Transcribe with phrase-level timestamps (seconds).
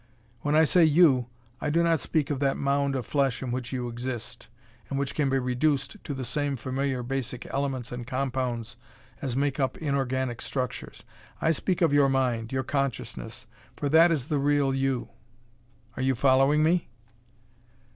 [0.39, 1.27] When I say you
[1.61, 4.47] I do not speak of that mound of flesh in which you exist,
[4.89, 8.77] and which can be reduced to the same familiar basic elements and compounds
[9.21, 11.03] as make up inorganic structures;
[11.39, 13.45] I speak of your mind, your consciousness
[13.77, 15.09] for that is the real you.
[15.95, 16.89] Are you following me?"